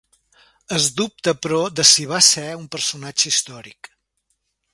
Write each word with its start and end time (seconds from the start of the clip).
Es 0.77 0.87
dubta 1.01 1.33
però 1.43 1.59
de 1.81 1.85
si 1.91 2.07
va 2.13 2.23
ser 2.29 2.47
un 2.63 2.67
personatge 2.77 3.29
històric. 3.35 3.93